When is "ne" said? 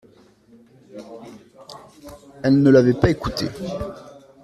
2.63-2.71